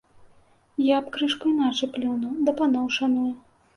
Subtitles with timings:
[0.83, 3.29] Я б крышку іначай плюнуў, ды паноў шаную.